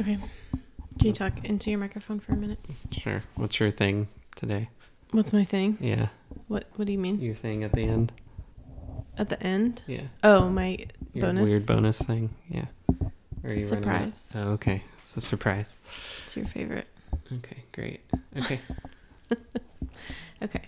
[0.00, 0.18] Okay.
[0.98, 2.58] Can you talk into your microphone for a minute?
[2.90, 3.22] Sure.
[3.34, 4.68] What's your thing today?
[5.10, 5.78] What's my thing?
[5.80, 6.08] Yeah.
[6.48, 7.20] What What do you mean?
[7.20, 8.12] Your thing at the end.
[9.18, 9.82] At the end?
[9.86, 10.02] Yeah.
[10.22, 10.78] Oh, my
[11.12, 11.44] Your bonus.
[11.44, 12.30] weird bonus thing.
[12.48, 12.66] Yeah.
[13.44, 14.28] Or It's a surprise.
[14.34, 14.82] Oh, okay.
[14.96, 15.76] It's a surprise.
[16.24, 16.86] It's your favorite.
[17.32, 18.00] Okay, great.
[18.38, 18.60] Okay.
[20.42, 20.62] Okay.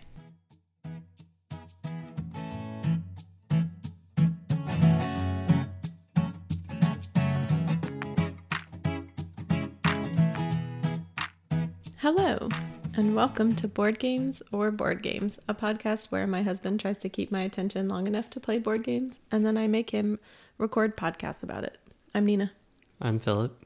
[13.24, 17.32] Welcome to Board Games or Bored Games, a podcast where my husband tries to keep
[17.32, 20.18] my attention long enough to play board games, and then I make him
[20.58, 21.78] record podcasts about it.
[22.14, 22.52] I'm Nina,
[23.00, 23.64] I'm Philip.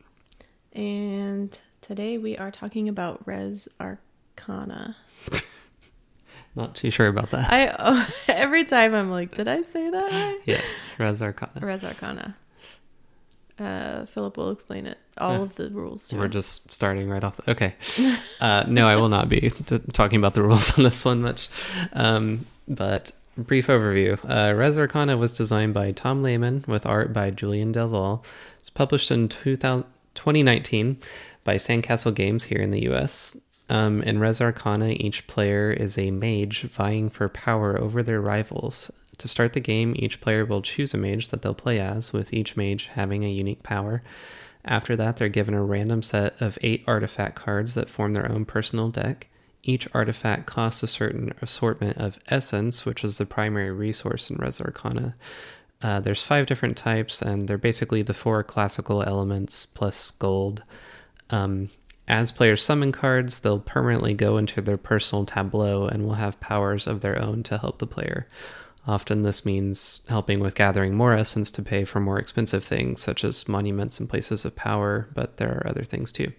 [0.72, 4.96] and today we are talking about Res Arcana.
[6.54, 7.52] Not too sure about that.
[7.52, 10.38] I oh, every time I'm like, did I say that right?
[10.44, 11.66] yes, Res Arcana.
[11.66, 12.36] Res Arcana.
[13.58, 14.98] Uh, Philip will explain it.
[15.18, 15.42] All Yeah.
[15.42, 16.08] of the rules.
[16.08, 16.32] To We're us.
[16.32, 17.36] just starting right off.
[17.38, 17.74] The, okay.
[18.40, 21.48] Uh, no, I will not be t- talking about the rules on this one much.
[21.92, 24.16] Um, but brief overview.
[24.28, 28.22] Uh, Res Arcana was designed by Tom Lehmann with art by Julien Delval.
[28.60, 30.98] It's published in 2000, 2019
[31.44, 33.36] by Sandcastle Games here in the US.
[33.68, 38.90] Um, in Res Arcana, each player is a mage vying for power over their rivals.
[39.18, 42.32] To start the game, each player will choose a mage that they'll play as, with
[42.32, 44.02] each mage having a unique power.
[44.64, 48.44] After that, they're given a random set of eight artifact cards that form their own
[48.44, 49.28] personal deck.
[49.62, 54.60] Each artifact costs a certain assortment of essence, which is the primary resource in Res
[54.60, 55.16] Arcana.
[55.82, 60.62] Uh, there's five different types, and they're basically the four classical elements plus gold.
[61.30, 61.70] Um,
[62.06, 66.86] as players summon cards, they'll permanently go into their personal tableau and will have powers
[66.86, 68.26] of their own to help the player.
[68.88, 73.22] Often, this means helping with gathering more essence to pay for more expensive things, such
[73.22, 76.32] as monuments and places of power, but there are other things too.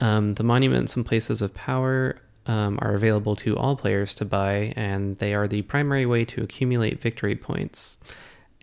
[0.00, 4.72] Um, the monuments and places of power um, are available to all players to buy,
[4.76, 7.98] and they are the primary way to accumulate victory points.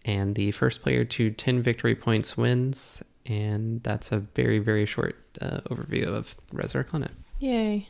[0.04, 5.16] And the first player to 10 victory points wins, and that's a very, very short
[5.40, 7.12] uh, overview of Res Arcana.
[7.40, 7.88] Yay.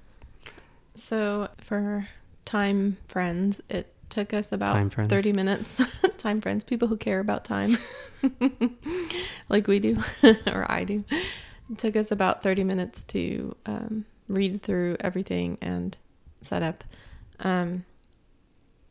[0.94, 2.08] so for
[2.46, 5.82] time friends, it took us about Time 30 minutes.
[6.18, 7.76] time friends, people who care about time,
[9.48, 10.02] like we do,
[10.46, 11.04] or I do.
[11.70, 15.96] It took us about 30 minutes to um, read through everything and
[16.40, 16.84] set up.
[17.40, 17.84] Um,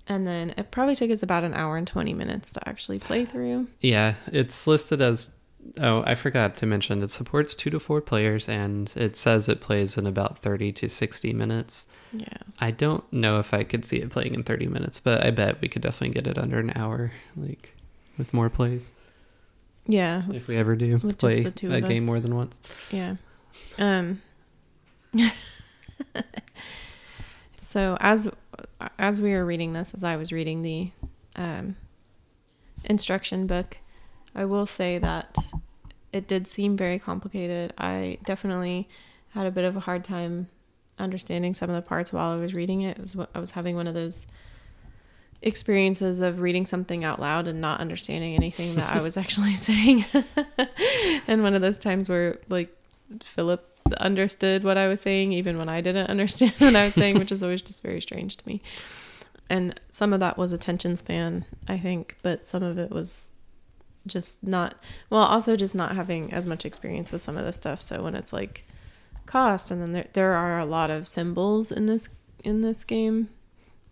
[0.08, 3.24] and then it probably took us about an hour and 20 minutes to actually play
[3.24, 3.68] through.
[3.80, 5.30] Yeah, it's listed as.
[5.80, 9.62] Oh, I forgot to mention it supports two to four players, and it says it
[9.62, 11.88] plays in about 30 to 60 minutes.
[12.12, 12.28] Yeah.
[12.60, 15.62] I don't know if I could see it playing in 30 minutes, but I bet
[15.62, 17.76] we could definitely get it under an hour, like
[18.18, 18.92] with more plays.
[19.86, 20.24] Yeah.
[20.32, 22.62] If we ever do play a game more than once.
[22.92, 23.16] Yeah.
[23.78, 24.22] Um
[27.74, 28.30] So as
[29.00, 30.92] as we were reading this, as I was reading the
[31.36, 31.76] um
[32.86, 33.78] instruction book,
[34.36, 35.36] I will say that
[36.12, 37.74] it did seem very complicated.
[37.78, 38.88] I definitely
[39.30, 40.48] had a bit of a hard time
[41.00, 42.98] understanding some of the parts while I was reading it.
[42.98, 44.26] It was I was having one of those
[45.42, 50.06] experiences of reading something out loud and not understanding anything that I was actually saying.
[51.28, 52.76] and one of those times where like
[53.22, 57.20] Philip understood what I was saying even when I didn't understand what I was saying,
[57.20, 58.62] which is always just very strange to me.
[59.50, 63.28] And some of that was attention span, I think, but some of it was
[64.08, 64.76] just not
[65.10, 67.82] well, also just not having as much experience with some of this stuff.
[67.82, 68.66] So when it's like
[69.26, 72.10] cost and then there there are a lot of symbols in this
[72.44, 73.30] in this game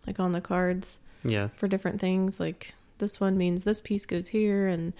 [0.05, 1.47] like on the cards Yeah.
[1.55, 2.39] for different things.
[2.39, 4.93] Like this one means this piece goes here and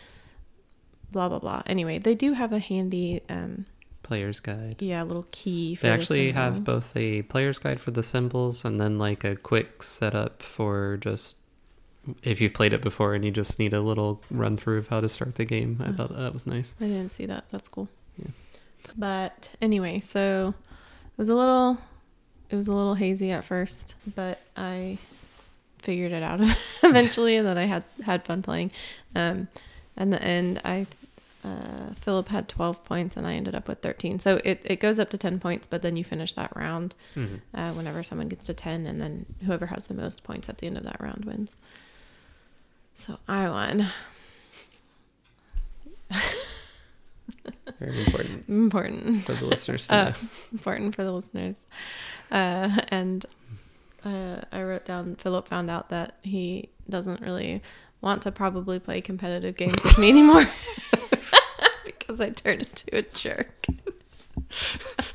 [1.12, 1.64] blah blah blah.
[1.66, 3.66] Anyway, they do have a handy um
[4.04, 4.78] Player's guide.
[4.80, 8.66] yeah, little key for They the actually have both a player's guide for the symbols
[8.66, 11.38] and then like a quick setup for just
[12.24, 15.02] if you've played it before and you just need a little run through of how
[15.02, 15.78] to start the game.
[15.84, 15.94] I Uh.
[15.94, 16.74] thought that was nice.
[16.82, 17.46] I didn't see that.
[17.50, 17.88] That's cool.
[18.18, 18.32] Yeah.
[18.98, 20.54] But anyway, so
[21.08, 21.78] it was a little
[22.50, 24.98] it was a little hazy at first, but I
[25.80, 26.42] figured it out
[26.84, 28.72] eventually and then I had had fun playing.
[29.16, 29.48] Um
[29.98, 30.88] and the end I
[31.44, 34.20] uh, Philip had 12 points and I ended up with 13.
[34.20, 37.38] So it, it goes up to 10 points, but then you finish that round hmm
[37.56, 40.68] uh, whenever someone gets to 10, and then whoever has the most points at the
[40.68, 41.56] end of that round wins.
[42.94, 43.88] So I won.
[47.80, 49.26] Very important Important.
[49.26, 50.16] for the listeners to Uh, know.
[50.52, 51.58] important for the listeners.
[52.32, 53.26] Uh, and
[54.06, 57.62] uh, I wrote down Philip found out that he doesn't really
[58.02, 60.46] want to probably play competitive games with me anymore.
[61.86, 63.66] because I turned into a jerk.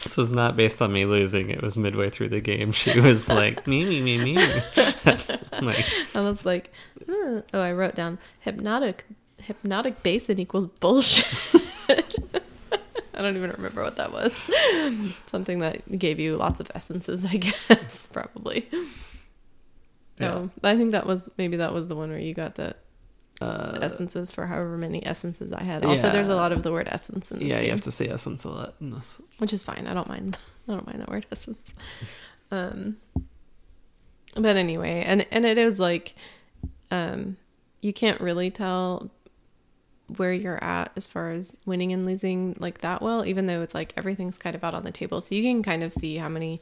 [0.03, 1.50] This was not based on me losing.
[1.50, 2.73] It was midway through the game.
[2.73, 4.35] She was like, me, me, me, me.
[5.61, 5.85] like,
[6.15, 6.71] I was like,
[7.05, 9.05] "Hmm." oh, I wrote down hypnotic
[9.47, 11.27] hypnotic basin equals bullshit.
[13.15, 14.33] I don't even remember what that was.
[15.27, 18.69] Something that gave you lots of essences, I guess, probably.
[20.19, 20.33] Yeah.
[20.35, 22.77] Oh, I think that was maybe that was the one where you got the
[23.41, 25.85] uh, essences for however many essences I had.
[25.85, 28.09] Also, there's a lot of the word essence in this yeah, you have to say
[28.09, 29.21] essence a lot in this.
[29.38, 29.87] which is fine.
[29.87, 30.38] I don't mind.
[30.69, 31.73] I don't mind that word essence.
[32.50, 32.97] Um,
[34.35, 36.15] but anyway, and and it is like,
[36.91, 37.37] um,
[37.81, 39.11] you can't really tell
[40.17, 43.75] where you're at as far as winning and losing like that well, even though it's
[43.75, 46.29] like everything's kind of out on the table, so you can kind of see how
[46.29, 46.61] many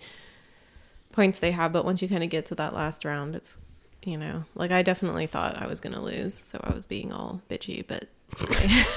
[1.12, 1.72] points they have.
[1.72, 3.58] But once you kind of get to that last round, it's
[4.04, 7.40] you know, like I definitely thought I was gonna lose, so I was being all
[7.50, 8.06] bitchy, but.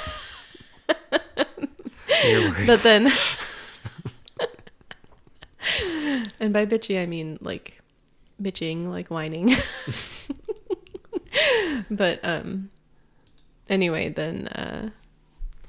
[2.65, 3.07] But then,
[6.39, 7.79] and by bitchy I mean like
[8.41, 9.55] bitching, like whining.
[11.91, 12.69] but um,
[13.69, 14.89] anyway, then uh,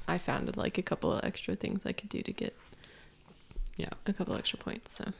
[0.07, 2.55] I found like a couple of extra things I could do to get
[3.77, 3.89] Yeah.
[4.07, 4.91] a couple extra points.
[4.93, 5.13] So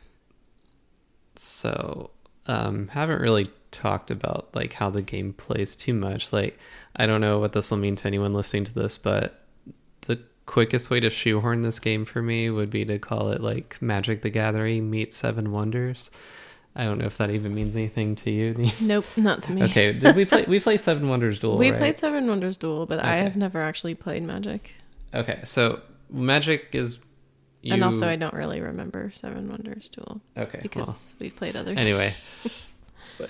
[1.35, 2.09] So,
[2.49, 6.33] um, haven't really talked about like how the game plays too much.
[6.33, 6.57] Like,
[6.95, 9.45] I don't know what this will mean to anyone listening to this, but
[10.01, 13.77] the quickest way to shoehorn this game for me would be to call it like
[13.81, 16.09] Magic the Gathering meets Seven Wonders.
[16.75, 18.55] I don't know if that even means anything to you.
[18.81, 19.63] nope, not to me.
[19.63, 20.45] okay, did we play?
[20.47, 21.57] We played Seven Wonders Duel.
[21.57, 21.77] we right?
[21.77, 24.73] played Seven Wonders Duel, but I have never actually played Magic,
[25.13, 26.97] Okay, so Magic is.
[27.61, 27.73] You...
[27.73, 30.97] and also I don't really remember Seven Wonders Duel okay because well.
[31.19, 31.77] we've played others.
[31.77, 32.15] anyway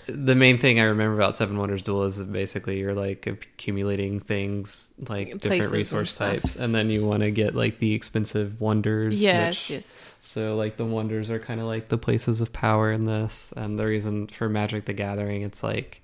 [0.08, 4.94] the main thing i remember about seven wonders duel is basically you're like accumulating things
[5.08, 6.34] like Places different resource stuff.
[6.34, 10.20] types and then you want to get like the expensive wonders yes, which- yes.
[10.24, 13.80] so like the wonders are kind of like the places of power in this and
[13.80, 16.02] the reason for magic the gathering it's like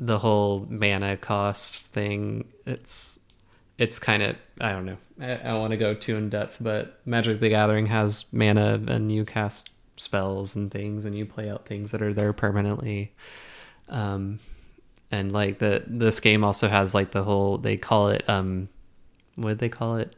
[0.00, 3.18] the whole mana cost thing it's
[3.78, 4.98] it's kind of i don't know.
[5.20, 8.80] I, I don't want to go too in depth but magic the gathering has mana
[8.86, 13.12] and you cast spells and things and you play out things that are there permanently.
[13.88, 14.38] Um
[15.10, 18.68] and like the this game also has like the whole they call it um
[19.36, 20.14] what did they call it?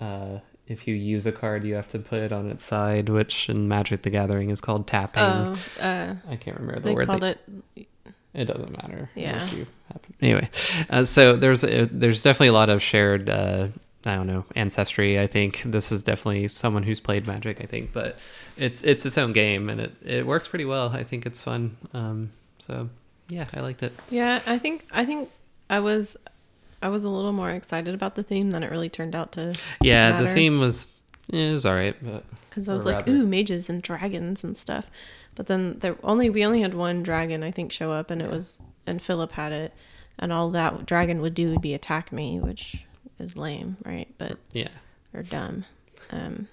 [0.00, 3.48] Uh if you use a card you have to put it on its side which
[3.48, 5.22] in magic the gathering is called tapping.
[5.22, 7.38] Oh, uh, i can't remember the they word called they- called
[7.76, 7.88] it
[8.34, 9.10] it doesn't matter.
[9.14, 9.44] Yeah.
[9.50, 10.50] you happen- Anyway,
[10.90, 13.28] uh, so there's a, there's definitely a lot of shared.
[13.30, 13.68] Uh,
[14.04, 15.18] I don't know ancestry.
[15.18, 17.60] I think this is definitely someone who's played Magic.
[17.60, 18.18] I think, but
[18.56, 20.88] it's it's its own game and it it works pretty well.
[20.90, 21.76] I think it's fun.
[21.92, 22.88] Um, so
[23.28, 23.92] yeah, I liked it.
[24.10, 25.30] Yeah, I think I think
[25.68, 26.16] I was
[26.80, 29.56] I was a little more excited about the theme than it really turned out to
[29.82, 30.86] Yeah, the theme was
[31.28, 34.42] yeah, it was all right, but because I was like, rather- ooh, mages and dragons
[34.44, 34.86] and stuff.
[35.38, 38.28] But then there only we only had one dragon I think show up, and it
[38.28, 39.72] was and Philip had it,
[40.18, 42.84] and all that dragon would do would be attack me, which
[43.20, 44.12] is lame, right?
[44.18, 44.70] But yeah,
[45.14, 45.64] or dumb.
[46.10, 46.48] Um,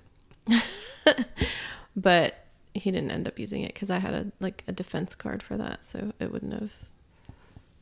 [1.95, 2.45] but
[2.75, 5.57] he didn't end up using it because I had a like a defense card for
[5.57, 6.71] that, so it wouldn't have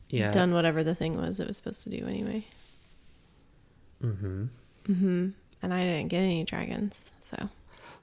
[0.08, 0.30] yeah.
[0.30, 2.46] done whatever the thing was it was supposed to do anyway.
[4.02, 4.44] Mm-hmm.
[4.88, 5.28] Mm-hmm.
[5.60, 7.50] And I didn't get any dragons, so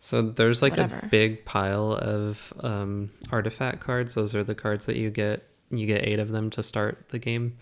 [0.03, 4.15] So there's like a big pile of um, artifact cards.
[4.15, 5.47] Those are the cards that you get.
[5.69, 7.57] You get eight of them to start the game.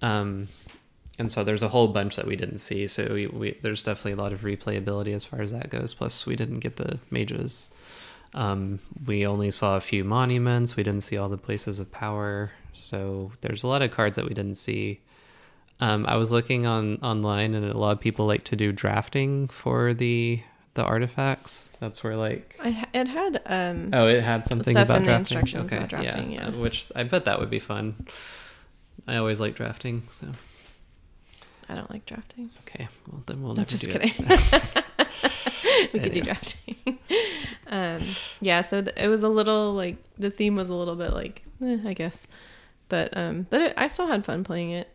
[0.00, 0.46] Um,
[1.18, 2.86] and so there's a whole bunch that we didn't see.
[2.86, 5.92] So we, we there's definitely a lot of replayability as far as that goes.
[5.92, 7.68] Plus, we didn't get the mages.
[8.32, 10.76] Um, we only saw a few monuments.
[10.76, 12.52] We didn't see all the places of power.
[12.74, 15.00] So there's a lot of cards that we didn't see.
[15.80, 19.48] Um, I was looking on online, and a lot of people like to do drafting
[19.48, 20.42] for the
[20.76, 21.70] the artifacts.
[21.80, 25.08] That's where like I it had um oh, it had something Stuff about in the
[25.08, 25.38] drafting.
[25.38, 26.46] instructions about drafting, yeah.
[26.46, 28.06] uh, which I bet that would be fun.
[29.08, 30.28] I always like drafting, so
[31.68, 32.50] I don't like drafting.
[32.60, 32.88] okay.
[33.10, 34.14] Well, then we'll I'm never just do kidding.
[34.18, 34.84] it.
[35.92, 36.76] we could do drafting.
[37.66, 38.02] um,
[38.40, 41.42] yeah, so th- it was a little like the theme was a little bit like
[41.62, 42.26] eh, I guess,
[42.88, 44.88] but um, but it, I still had fun playing it.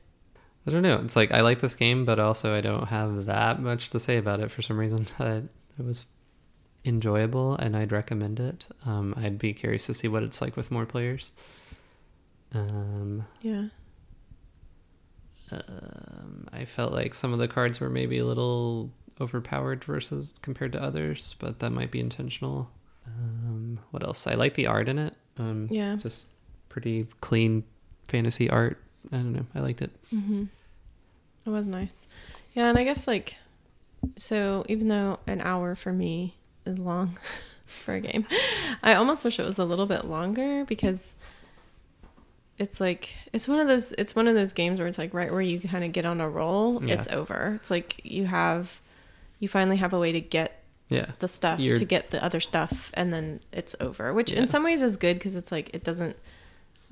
[0.68, 0.98] I don't know.
[1.04, 4.18] It's like I like this game, but also I don't have that much to say
[4.18, 5.08] about it for some reason.
[5.20, 5.42] Uh,
[5.82, 6.06] it was
[6.86, 8.68] enjoyable, and I'd recommend it.
[8.86, 11.34] Um, I'd be curious to see what it's like with more players.
[12.54, 13.66] Um, Yeah,
[15.52, 20.72] um, I felt like some of the cards were maybe a little overpowered versus compared
[20.74, 22.70] to others, but that might be intentional.
[23.06, 24.28] Um, what else?
[24.28, 25.16] I like the art in it.
[25.38, 25.96] Um, Yeah.
[25.98, 26.28] just
[26.70, 27.64] pretty clean
[28.08, 28.78] fantasy art.
[29.12, 29.46] I don't know.
[29.56, 29.92] I liked it.
[30.10, 30.46] hmm
[31.46, 32.08] It was nice.
[32.54, 33.36] Yeah, and I guess like
[34.18, 37.18] so even though an hour for me is long
[37.66, 38.26] for a game,
[38.84, 41.16] I almost wish it was a little bit longer because
[42.58, 45.32] it's like it's one of those it's one of those games where it's like right
[45.32, 46.96] where you kind of get on a roll, Yeah.
[46.96, 47.54] it's over.
[47.60, 48.80] It's like you have
[49.40, 51.12] you finally have a way to get Yeah.
[51.20, 54.40] the stuff You're- to get the other stuff and then it's over which Yeah.
[54.42, 56.16] in some ways is good because it's like it doesn't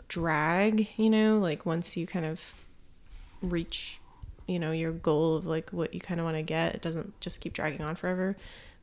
[0.07, 2.41] drag you know like once you kind of
[3.43, 3.99] reach
[4.49, 6.75] you know your goal of like what you kind of want to get.
[6.75, 8.35] It doesn't just keep dragging on forever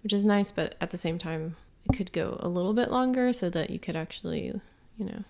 [0.03, 1.57] which is nice but at the same time
[1.91, 4.53] it could go a little bit longer so that you could actually
[4.97, 5.25] you know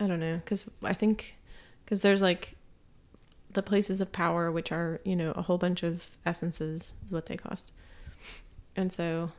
[0.00, 1.36] i don't know because i think
[1.84, 2.56] because there's like
[3.52, 7.26] the places of power which are you know a whole bunch of essences is what
[7.26, 7.72] they cost.
[8.76, 9.32] And so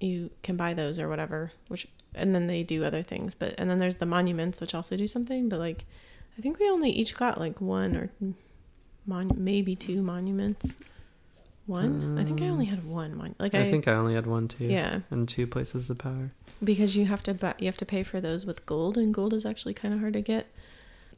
[0.00, 3.68] you can buy those or whatever which and then they do other things but and
[3.68, 5.84] then there's the monuments which also do something but like
[6.38, 8.10] i think we only each got like one or
[9.08, 10.76] mon- maybe two monuments
[11.66, 14.26] one i think i only had one mon- like I, I think I only had
[14.26, 14.64] one too.
[14.64, 16.30] yeah And two places of power.
[16.64, 19.32] because you have to buy, you have to pay for those with gold and gold
[19.34, 20.46] is actually kind of hard to get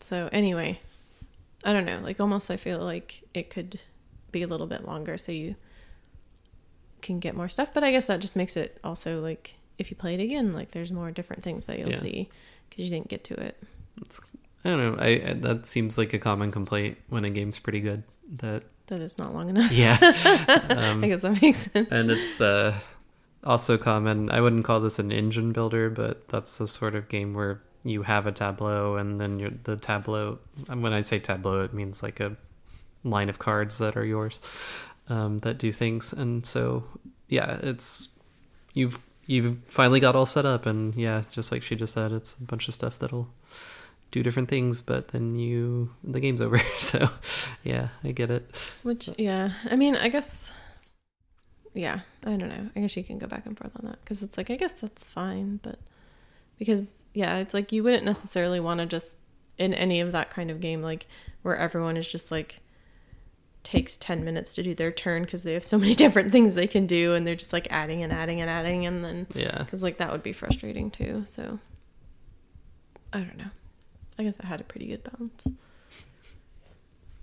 [0.00, 0.80] so anyway
[1.64, 3.78] i don't know like almost i feel like it could
[4.32, 5.54] be a little bit longer so you
[7.02, 9.96] can get more stuff but i guess that just makes it also like if you
[9.96, 11.96] play it again like there's more different things that you'll Yeah.
[11.98, 12.28] see
[12.68, 13.56] because you didn't get to it
[14.64, 15.02] I don't know.
[15.02, 18.02] I, I that seems like a common complaint when a game's pretty good.
[18.38, 19.98] That that it's not long enough yeah.
[20.02, 22.76] i um, guess that makes sense and it's uh,
[23.44, 24.30] also common.
[24.30, 28.02] I wouldn't call this an engine builder, but that's the sort of game where you
[28.02, 30.38] have a tableau, and then you're, the tableau.
[30.68, 32.36] and When I say tableau, it means like a
[33.04, 34.40] line of cards that are yours
[35.08, 36.12] um, that do things.
[36.12, 36.84] And so,
[37.28, 38.08] yeah, it's
[38.74, 42.34] you've you've finally got all set up, and yeah, just like she just said, it's
[42.34, 43.28] a bunch of stuff that'll
[44.10, 46.58] do different things, but then you the game's over.
[46.78, 47.08] so,
[47.62, 48.50] yeah, I get it.
[48.82, 50.52] Which, yeah, I mean, I guess,
[51.74, 52.68] yeah, I don't know.
[52.74, 54.72] I guess you can go back and forth on that because it's like, I guess
[54.72, 55.78] that's fine, but
[56.58, 59.16] because, yeah, it's like you wouldn't necessarily want to just
[59.58, 61.06] in any of that kind of game, like
[61.42, 62.60] where everyone is just like
[63.62, 66.66] takes 10 minutes to do their turn because they have so many different things they
[66.66, 69.58] can do and they're just like adding and adding and adding and then Yeah.
[69.62, 71.24] because like that would be frustrating too.
[71.26, 71.58] So
[73.12, 73.50] I don't know.
[74.20, 75.46] I guess I had a pretty good balance.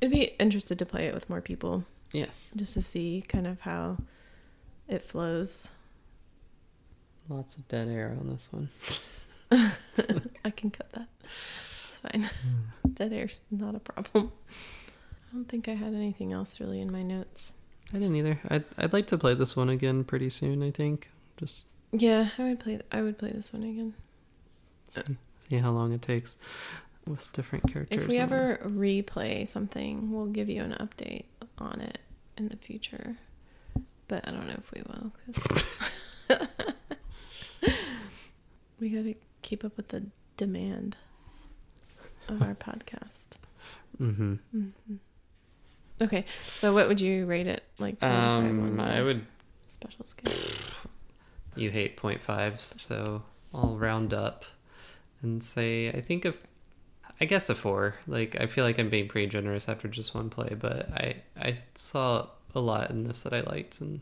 [0.02, 2.26] I'd be interested to play it with more people Yeah.
[2.56, 3.98] just to see kind of how
[4.88, 5.70] it flows.
[7.30, 8.70] Lots of dead air on this one.
[10.44, 11.08] I can cut that.
[11.88, 12.24] It's fine.
[12.24, 12.90] Hmm.
[12.94, 14.32] Dead air's not a problem.
[14.46, 17.54] I don't think I had anything else really in my notes.
[17.94, 18.40] I didn't either.
[18.50, 20.64] I'd I'd like to play this one again pretty soon.
[20.64, 22.80] I think just Yeah, I would play.
[22.92, 23.94] I would play this one again.
[24.90, 25.02] see,
[25.50, 26.36] see how long it takes
[27.08, 28.04] with different characters.
[28.04, 31.26] If we and ever replay something, we'll give you an update
[31.58, 32.00] on it
[32.38, 33.16] in the future.
[34.08, 35.12] But I don't know if we will.
[35.26, 35.80] 'cause-
[38.80, 40.06] we got to keep up with the
[40.38, 40.96] demand
[42.28, 43.38] of our podcast.
[43.98, 44.40] what- Mhm.
[44.52, 44.96] hmm
[46.00, 47.64] Okay, so what would you rate it?
[47.80, 49.26] Like, one to five on Um, I would.
[49.66, 50.32] special scale.
[51.56, 54.46] You hate point fives, so I'll round up
[55.24, 56.46] and say I think if
[57.20, 57.96] I guess a four.
[58.08, 61.58] Like I feel like I'm being pretty generous after just one play, but I I
[61.76, 64.02] saw a lot in this that I liked, and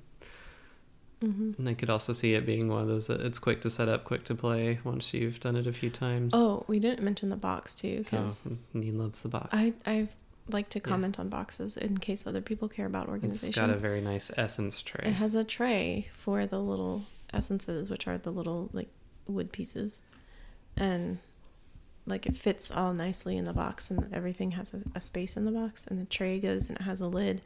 [1.21, 3.69] hmm and I could also see it being one of those that it's quick to
[3.69, 6.33] set up, quick to play once you've done it a few times.
[6.35, 9.49] Oh, we didn't mention the box too, Oh, because Neen loves the box.
[9.53, 10.07] I I
[10.49, 10.83] like to Yeah.
[10.85, 13.47] comment on boxes in case other people care about organization.
[13.49, 15.05] It's got a very nice essence tray.
[15.05, 17.03] It has a tray for the little
[17.33, 18.89] essences, which are the little like
[19.25, 20.01] wood pieces,
[20.77, 21.17] and
[22.05, 25.45] like it fits all nicely in the box, and everything has a, a space in
[25.45, 27.41] the box, and the tray goes and it has a lid,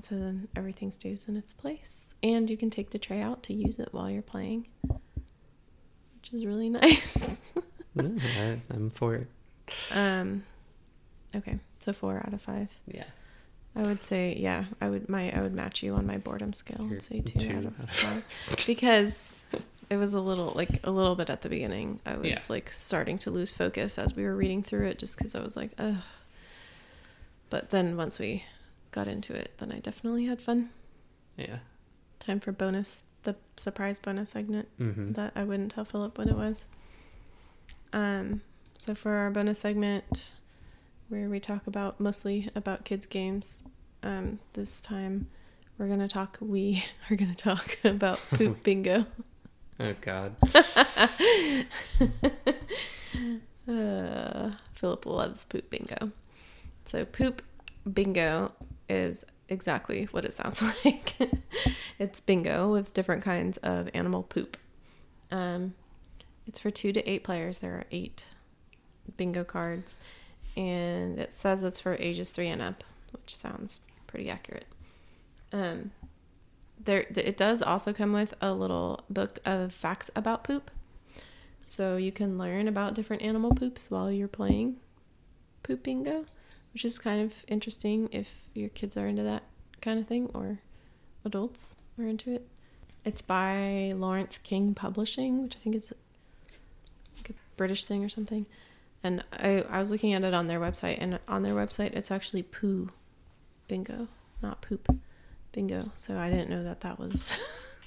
[0.00, 3.54] so then everything stays in its place, and you can take the tray out to
[3.54, 7.40] use it while you're playing, which is really nice.
[7.94, 9.26] No, I, I'm for it.
[9.92, 10.44] um,
[11.34, 12.68] okay, so four out of five.
[12.86, 13.04] Yeah.
[13.76, 16.80] I would say, yeah, I would my I would match you on my boredom scale
[16.80, 18.24] and say two, two out of five
[18.66, 19.32] because
[19.90, 22.00] it was a little like a little bit at the beginning.
[22.04, 22.38] I was Yeah.
[22.48, 25.56] like starting to lose focus as we were reading through it, just because I was
[25.56, 25.96] like, ugh.
[27.50, 28.44] But then once we
[28.90, 30.70] got into it, then I definitely had fun.
[31.36, 31.58] Yeah.
[32.20, 35.12] Time for bonus, the surprise bonus segment Mm-hmm.
[35.12, 36.66] that I wouldn't tell Philip what it was.
[37.92, 38.42] Um,
[38.78, 40.32] so for our bonus segment,
[41.08, 43.62] where we talk about mostly about kids games,
[44.02, 45.28] um, this time
[45.78, 46.36] we're gonna talk.
[46.40, 49.06] We are gonna talk about poop bingo.
[49.80, 50.34] Oh God.
[53.68, 56.10] uh, Philip loves poop bingo.
[56.84, 57.42] So poop
[57.92, 58.52] bingo
[58.88, 61.14] is exactly what it sounds like.
[61.98, 64.56] it's bingo with different kinds of animal poop.
[65.30, 65.74] Um,
[66.46, 67.58] it's for two to eight players.
[67.58, 68.24] There are eight
[69.16, 69.96] bingo cards,
[70.56, 72.82] and it says it's for ages three and up,
[73.12, 74.66] which sounds pretty accurate.
[75.52, 75.92] Um,
[76.84, 80.70] there, it does also come with a little book of facts about poop,
[81.64, 84.76] so you can learn about different animal poops while you're playing
[85.62, 86.24] poop bingo,
[86.72, 89.42] which is kind of interesting if your kids are into that
[89.80, 90.58] kind of thing or
[91.24, 92.46] adults are into it.
[93.04, 95.92] It's by Laurence King Publishing, which I think is
[97.16, 98.46] like a British thing or something.
[99.02, 102.10] And I, I was looking at it on their website, and on their website, it's
[102.10, 102.90] actually poo
[103.68, 104.08] bingo,
[104.42, 104.88] not poop
[105.52, 105.90] bingo.
[105.94, 107.38] So I didn't know that that was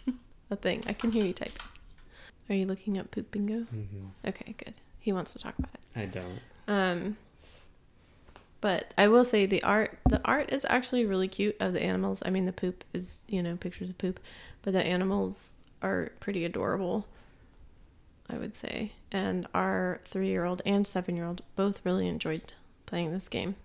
[0.49, 0.83] a thing.
[0.87, 1.61] I can hear you typing.
[2.49, 3.61] Are you looking up poop bingo?
[3.61, 4.07] Mm-hmm.
[4.27, 4.73] Okay, good.
[4.99, 5.99] He wants to talk about it.
[5.99, 6.39] I don't.
[6.67, 7.17] Um,
[8.59, 12.21] but I will say the art the art is actually really cute of the animals.
[12.25, 14.19] I mean the poop is, you know, pictures of poop,
[14.61, 17.07] but the animals are pretty adorable.
[18.29, 18.93] I would say.
[19.11, 22.53] And our 3-year-old and 7-year-old both really enjoyed
[22.85, 23.55] playing this game.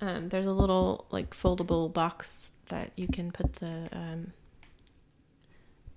[0.00, 4.32] Um, there's a little like foldable box that you can put the um,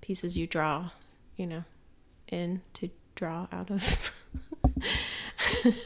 [0.01, 0.89] pieces you draw,
[1.37, 1.63] you know,
[2.27, 4.11] in to draw out of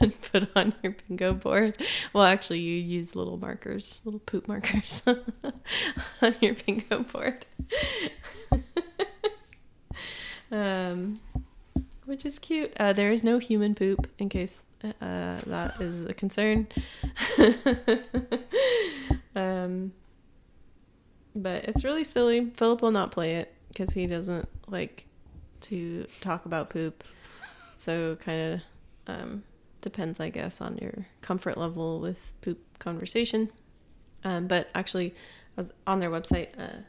[0.00, 1.76] and put on your bingo board.
[2.12, 5.02] Well, actually, you use little markers, little poop markers
[6.22, 7.46] on your bingo board.
[10.50, 11.20] um,
[12.04, 12.72] which is cute.
[12.78, 16.68] Uh, there is no human poop, in case uh, that is a concern.
[19.36, 19.92] um,
[21.36, 22.50] but it's really silly.
[22.56, 25.06] Philip will not play it because he doesn't like
[25.62, 27.04] to talk about poop.
[27.74, 28.60] So kind of
[29.06, 29.42] um,
[29.80, 33.50] depends, I guess, on your comfort level with poop conversation.
[34.24, 35.14] Um, but actually, I
[35.56, 36.48] was on their website.
[36.58, 36.82] Uh,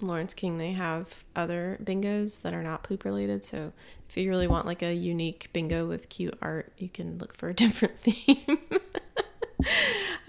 [0.00, 3.44] Laurence King, they have other bingos that are not poop related.
[3.44, 3.72] So
[4.08, 7.48] if you really want like a unique bingo with cute art, you can look for
[7.48, 8.58] a different theme.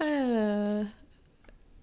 [0.00, 0.84] uh,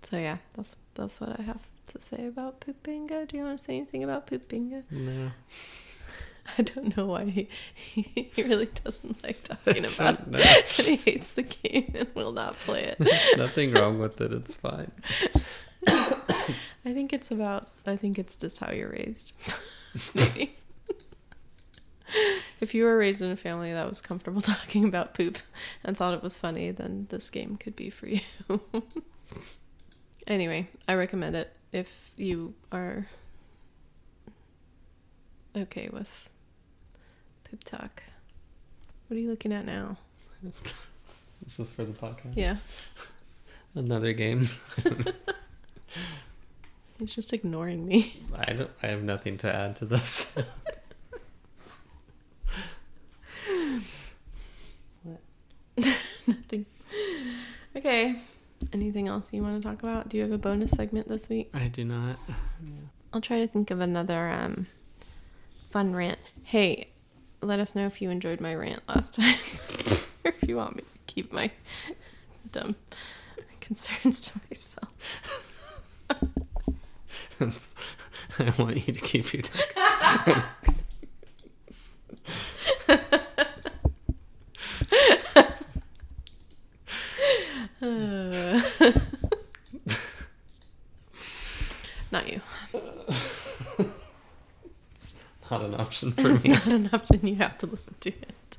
[0.09, 3.25] so yeah, that's that's what I have to say about poop bingo.
[3.25, 4.83] Do you want to say anything about poop bingo?
[4.89, 5.31] No.
[6.57, 10.39] I don't know why he, he, he really doesn't like talking about know.
[10.39, 10.79] it.
[10.79, 12.97] And he hates the game and will not play it.
[12.99, 14.31] There's nothing wrong with it.
[14.31, 14.91] It's fine.
[15.87, 19.33] I think it's about I think it's just how you're raised.
[20.13, 20.55] Maybe.
[22.61, 25.39] if you were raised in a family that was comfortable talking about poop
[25.83, 28.21] and thought it was funny, then this game could be for you.
[30.27, 33.07] Anyway, I recommend it if you are
[35.55, 36.29] okay with
[37.43, 38.03] poop talk.
[39.07, 39.97] What are you looking at now?
[41.43, 42.35] This is for the podcast.
[42.35, 42.57] Yeah.
[43.75, 44.49] Another game.
[46.99, 48.19] He's just ignoring me.
[48.35, 48.71] I don't.
[48.81, 50.31] I have nothing to add to this.
[55.03, 55.21] what?
[56.25, 56.65] Nothing.
[57.75, 58.19] Okay.
[58.73, 60.09] Anything else you want to talk about?
[60.09, 61.49] Do you have a bonus segment this week?
[61.53, 62.17] I do not.
[63.13, 64.67] I'll try to think of another um,
[65.69, 66.19] fun rant.
[66.43, 66.89] Hey,
[67.41, 69.35] let us know if you enjoyed my rant last time,
[70.23, 71.51] or if you want me to keep my
[72.51, 72.75] dumb
[73.61, 74.93] concerns to myself.
[78.39, 79.43] I want you to keep your.
[79.77, 80.75] I'm just kidding.
[87.79, 88.59] Uh,
[92.11, 92.41] not you.
[95.51, 96.49] Not an option for It's me.
[96.51, 97.25] not an option.
[97.25, 98.57] You have to listen to it.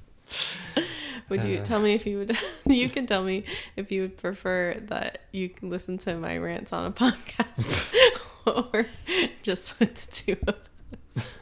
[1.28, 1.64] Would you Uh.
[1.64, 2.38] tell me if you would?
[2.66, 3.44] you can tell me
[3.76, 7.92] if you would prefer that you can listen to my rants on a podcast
[8.46, 8.86] or
[9.42, 10.54] just with the two of
[11.16, 11.34] us.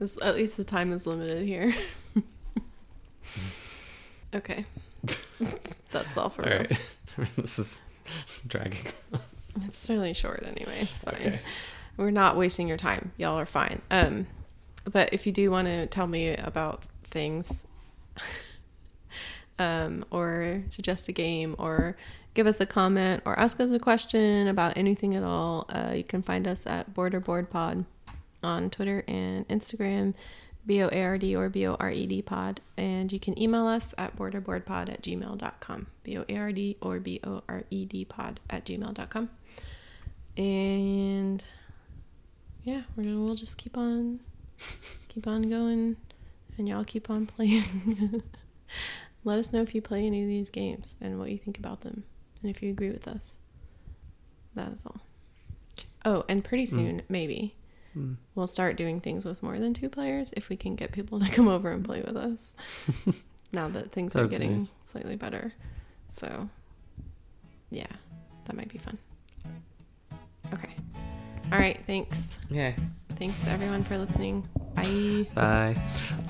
[0.00, 1.72] This, at least the time is limited here.
[4.34, 4.64] okay,
[5.92, 6.80] that's all for All right.
[7.36, 7.82] this is
[8.46, 8.86] dragging.
[9.66, 10.80] It's really short anyway.
[10.82, 11.14] It's fine.
[11.14, 11.40] Okay.
[11.96, 13.12] We're not wasting your time.
[13.16, 13.80] Y'all are fine.
[13.90, 14.26] Um,
[14.90, 17.66] but if you do want to tell me about things,
[19.58, 21.96] um, or suggest a game, or
[22.34, 26.04] give us a comment, or ask us a question about anything at all, uh, you
[26.04, 27.84] can find us at Board or Bored Pod
[28.42, 30.14] on Twitter and Instagram,
[30.66, 32.60] B O A R D or B O R E D pod.
[32.76, 35.86] And you can email us at boardorboredpod at gmail.com.
[36.02, 39.30] B O A R D or B O R E D pod at gmail.com.
[40.36, 41.44] And
[42.64, 44.20] yeah, we're gonna, we'll just keep on
[45.08, 45.96] keep on going
[46.58, 48.22] and y'all keep on playing
[49.24, 51.80] let us know if you play any of these games and what you think about
[51.82, 52.04] them
[52.42, 53.38] and if you agree with us.
[54.54, 55.00] That is all.
[56.04, 57.54] Oh, and pretty soon, maybe,
[57.96, 58.16] Mm.
[58.34, 61.30] we'll start doing things with more than two players if we can get people to
[61.30, 62.52] come over and play with us.
[63.52, 64.74] now that things That are getting nice.
[64.82, 65.52] slightly better.
[66.08, 66.48] So,
[67.70, 67.86] yeah,
[68.46, 68.98] that might be fun.
[71.54, 71.78] All right.
[71.86, 72.28] Thanks.
[72.50, 72.72] Yeah.
[73.10, 74.44] Thanks everyone for listening.
[74.74, 75.24] Bye.
[75.36, 76.20] Bye.